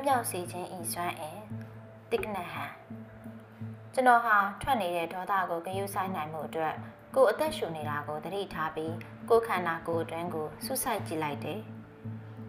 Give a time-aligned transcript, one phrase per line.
[0.00, 1.40] တ်မြောက်စေခြင်းဤစွမ်းအင်
[2.10, 2.64] တိကနဟံ
[3.94, 6.74] ကျွန်တော်ဟာထွက်နေတဲ့ဒေါသကိုဂရုစိုက်နိုင်မှုအတွက်
[7.14, 8.94] ကိုယ်အသက်ရှူနေတာကိုသတိထားပြီး
[9.28, 11.60] ကိုယ်ခန္ဓာကိုယ်အတွင်းကိုဆုစိုက်ကြည့်လိုက်တယ်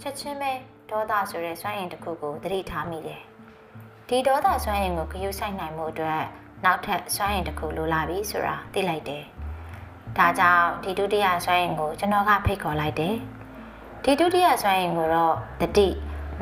[0.00, 0.52] ချက်ချင်းပဲ
[0.90, 3.22] ဒေါသဆိုတဲ့စွမ်းအင်တစ်ခုကိုသတိထားမိတယ်
[4.08, 6.22] ဒီဒေါသစွမ်းအင်ကိုဂရုစိုက်နိုင်မှုအတွက်
[6.64, 9.24] နောက်ထပ်စွမ်းအင်တစ်ခုလိုလာပြီဆိုတာသိလိုက်တယ်
[10.18, 13.16] ဒါကြောင့်ဒီဒုတိယစွမ်းအင်ကိုကျွန်တော်ကဖိတ်ခေါ်လိုက်တယ်
[14.04, 15.88] ဒီဒုတိယစွမ်းအင်ကိုတော့တတိ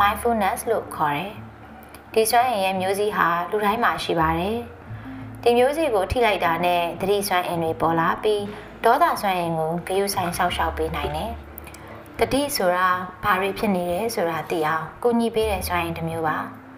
[0.00, 1.32] mindfulness လို့ခေါ်တယ်။
[2.14, 4.58] ဒီစွမ်းအင်ရဲ့မျိုးစိဟာလူတိုင်းမှာရှိပါတယ်။
[5.42, 8.42] ဒီမျိုးစိကိုထိလိုက်တာနဲ့သတိစွမ်းအင်တွေပေါ်လာပြီး
[8.84, 11.32] ဒေါသစွမ်းအင်ကိုဂရုဆိုင်ဆောက်ရှောက်ပေးနိုင်တယ်။
[12.18, 12.88] တတိဆိုတာ
[13.24, 16.36] ဘာတွေဖြစ်နေလဲဆိုတာသိအောင်ကိုညီပေးတဲ့စွမ်းအင်တစ်မျိုးပါ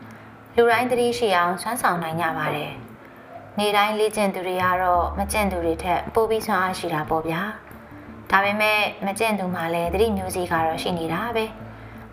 [0.56, 2.72] ။လူတိုင်းသတိရှိအောင်စွမ်းဆောင်နိုင်ကြပါတယ်။
[3.58, 7.42] နေတိုင်းလေ့ကျင့်သူတွေကတော့မကျင့်သူတွေထက်ပိုပြီးစွမ်းအားရှိတာပေါ့ဗျာ။
[8.30, 11.46] ဒါပေမဲ့မကျင့်သူမှလည်းသတိမျိုးစိကတော့ရှိနေတာပဲ။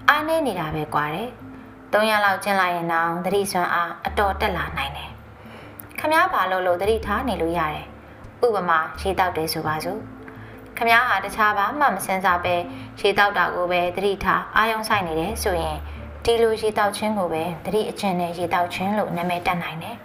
[0.09, 1.29] အားနည်းနေတာပဲကွာတယ်။
[1.93, 5.11] ၃ရက်လောက်ကျင်းလိုက်ရင်တော့သတိစွမ်းအားအတော်တက်လာနိုင်တယ်။
[5.99, 7.85] ခမားဘာလို့လို့သတိထားနေလို့ရတယ်။
[8.45, 9.99] ဥပမာရေတောက်တယ်ဆိုပါစို့။
[10.77, 12.55] ခမားဟာတခြားဘာမှမစင်စားပဲ
[12.99, 15.77] ရေတောက်တာကိုပဲသတိထားအာယုံဆိုင်နေတယ်ဆိုရင်
[16.23, 19.97] ဒီလိုရေတောက်ခြင်းကိုပဲသတိအကျင့်နဲ့ရေတောက်ခြင်းလို့နာမည်တက်နိုင်တယ်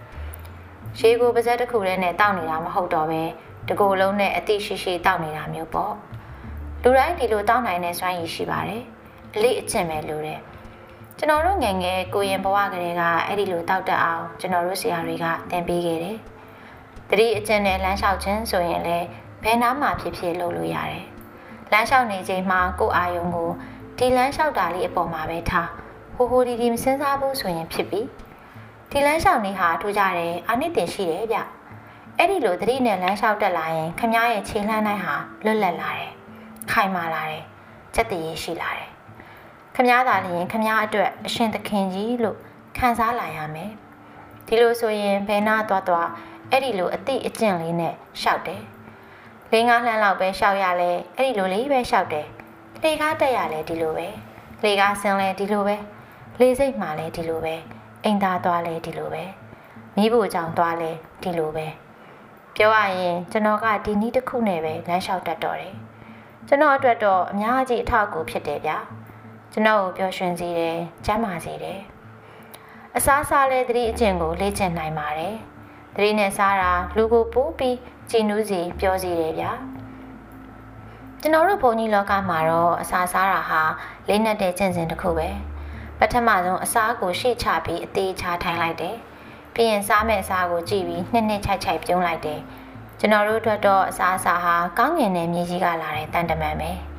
[1.00, 3.22] ။ရေကိုပါဇက်တစ်ခုတည်းနဲ့တောက်နေတာမဟုတ်တော့ပဲ
[3.68, 5.92] တကိုယ်လုံးနဲ့အတိရှိရှိတောက်နေတာမျိုးပေါ့။
[6.82, 8.84] လူတိုင်းဒီလိုတောက်နိုင်တဲ့စွမ်းရည်ရှိပါတယ်။
[9.34, 10.40] အလေးအကျင့်ပဲလိုတယ်
[11.18, 16.18] ကျွန်တော်တို့ငယ်ငယ်ကိုရင်ဘဝကလေးကအဲ့ဒီလိုတောက်တအောင်ကျွန်တော်တို့ဆရာတွေကသင်ပေးခဲ့တယ်
[17.10, 19.06] တတိအကျင့်နဲ့လမ်းလျှောက်ခြင်းဆိုရင်လည်း
[19.44, 21.04] ဘယ်နားမှာဖြစ်ဖြစ်လုပ်လို့ရတယ်
[21.72, 23.50] လမ်းလျှောက်နေချိန်မှာကိုယ်အာယုံကို
[23.98, 25.68] ဒီလမ်းလျှောက်တာလေးအပေါ်မှာပဲထား
[26.14, 28.00] ဟိုဟိုဒီဒီမစင်စားဘူးဆိုရင်ဖြစ်ပြီ
[28.90, 31.38] ဒီလမ်းလျှောက်နေဟာထူးကြတယ်အာနိတင်ရှိတယ်ဗျ
[32.18, 36.12] အဲ့ဒီလိုသတိနဲ့လမ်းလျှောက်တက်လာရင်ခမားရဲ့ခြေလှမ်းတိုင်းဟာလွတ်လပ်လာတယ်
[36.72, 37.42] ခိုင်မာလာတယ်
[37.94, 38.91] စက်တည်ရှိလာတယ်
[39.76, 42.38] ခမားသာလျင်ခမားအတွက်အရှင်သခင်ကြီးလို့
[42.76, 43.70] ခံစားလာရမယ်
[44.46, 46.08] ဒီလိုဆိုရင်ဘယ်နာသွားသွား
[46.50, 48.62] အဲ့ဒီလိုအတိအကျင့်လေးနဲ့ရှောက်တယ်
[49.52, 52.26] လေးငါးလှမ်းလောက်ပဲရှောက်ရလဲအဲ့ဒီလိုလေးပဲရှောက်တယ်
[52.82, 54.08] လေကားတက်ရလဲဒီလိုပဲ
[54.64, 55.76] လေကားဆင်းလဲဒီလိုပဲ
[56.40, 57.54] လေစိတ်မှလဲဒီလိုပဲ
[58.04, 59.24] အိမ်သားသွားလဲဒီလိုပဲ
[59.96, 60.90] မိဖို့ကြောင့်သွားလဲ
[61.22, 61.66] ဒီလိုပဲ
[62.56, 65.74] ပြောရရင်ကျွန်တော်ကဒီနည်းတစ်ခုနဲ့ပဲလမ်းလျှောက်တတ်တော့တယ်
[66.48, 68.78] ကျွန်တော်အတွက်တော့အများကြီးအထောက်အကူဖြစ်တယ်ဗျာ
[69.54, 71.80] ကျွန်တော်ကိုပျော်ရွှင်စေတယ်ကျမ်းမာစေတယ်
[72.96, 75.36] အစားစားလဲသတိအကျင့်ကိုလေ့ကျင့်နိုင်ပါတယ်
[75.94, 77.76] သတိနဲ့စားတာလူကိုပိုးပြီး
[78.10, 79.52] ကြည်နူးစီပျော်စေတယ်ဗျာ
[81.20, 83.62] ကျွန်တော်တို့ဘုံကြီးလောကမှာတော့အစာစားတာဟာ
[84.08, 85.28] လေးနက်တဲ့ကျင့်စဉ်တစ်ခုပဲ
[85.98, 88.96] ပထမဆုံးအစာကိုရှေ့ချပြီးအသေးချထိုင်လိုက်တယ်
[89.54, 92.40] ပြီးရင်စားမဲ့အစာကိုကြည့်ပြီးနှစ်နှစ်ချိုက်ချိုက်ပြုံးလိုက်တယ်
[92.98, 96.91] ကျွန်တော်တို့အတွက်တော့အစာအစာဟာကောင်းငင်တဲ့မြေကြီးကလာတဲ့တန်တမန်ပဲ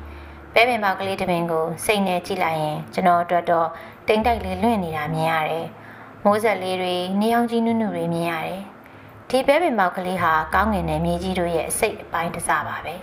[0.56, 3.68] ပဲပင်ပေါက်ကလေးတစ်ပင်ကိုစိတ်နဲ့ကြည့်လိုက်ရင်ကျွန်တော်အတွက်တော့
[4.08, 5.66] တိမ်တိုက်လေးလွင့်နေတာမြင်ရတယ်။
[6.24, 8.60] မိုးဆက်လေးတွေနေအောင်ကြီးနုနုတွေမြင်ရတယ်။
[9.30, 12.94] ဒီပဲပင်ပေါက်ကလေးဟာကောင်းငင်တဲ့မြေကြီးတို့ရဲ့အစိတ်အပိုင်းတစ်စပါပဲ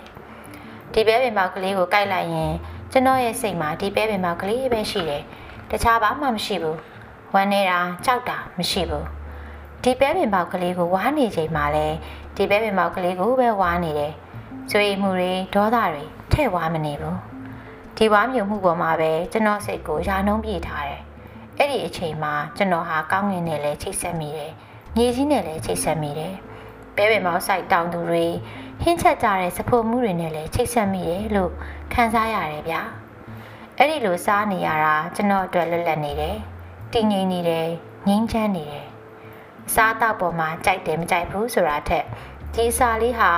[0.92, 2.52] ။ဒီပဲပင်ပေါက်ကလေးကိုကိုက်လိုက်ရင်
[2.92, 5.22] ကျွန်တော်ရဲ့စိတ်မှာဒီပဲပင်ပေါက်ကလေးပဲရှိတယ်။
[5.70, 6.76] တခြားဘာမှမရှိဘူး။
[7.34, 9.04] ဝမ်းနေတာကြောက်တာမရှိဘူး။
[9.82, 11.86] ဒီပဲပင်ပေါက်ကလေးကိုဝါးနေချိန်မှာလဲ
[12.36, 14.12] ဒီပဲပင်ပေါက်ကလေးကိုပဲဝါးနေတယ်။
[14.70, 17.18] ကြွေမှုတွေဒေါသတွေထဲ့ဝါးမနေဘူး။
[18.04, 21.02] ဒီဝါမြုံမှုပေါ်မှာပဲကျွန်တော်စိတ်ကိုယာနှုံးပြေထားတယ်။
[21.58, 24.52] အဲ့ဒီအချိန်မှာကျွန်တော်ဟာကောင်းငင်နဲ့လည်းချိတ်ဆက်မိတယ်။
[24.96, 26.34] မြေကြီးနဲ့လည်းချိတ်ဆက်မိတယ်။
[26.96, 28.26] ပဲပင်မောက်ဆိုင်တောင်သူတွေ
[28.82, 31.52] ဟင်းချက်ကြတဲ့စဖို့မှုတွေနဲ့လည်းချိတ်ဆက်မိတယ်လို့
[31.92, 32.80] ခံစားရတယ်ဗျာ။
[33.78, 36.36] အဲ့ဒီလိုစားနေရတာကျွန်တော်အတွက်လွတ်လပ်နေတယ်။
[36.92, 37.66] တည်ငြိမ်နေတယ်၊
[38.08, 38.86] ငြိမ်းချမ်းနေတယ်။
[39.74, 42.04] စားတော့ပေါ်မှာကြိုက်တယ်မကြိုက်ဘူးဆိုတာထက်
[42.54, 43.30] ဒီစားလေးဟာ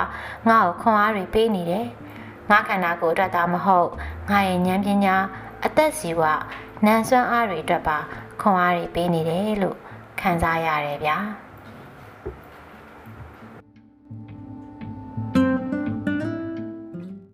[0.49, 1.89] ငါ့ကိုခွန်အားတွေပေးနေတယ်။
[2.50, 3.88] ငါခန္ဓာကိုယ်အတွက်သာမဟုတ်
[4.31, 5.16] ငါရဲ့ဉာဏ်ပညာ
[5.65, 6.22] အသက်စီဝ
[6.84, 7.99] နန်ဆွမ်းအားတွေအတွက်ပါ
[8.41, 9.77] ခွန်အားတွေပေးနေတယ်လို့
[10.21, 11.19] ခံစားရတယ်ဗျာ။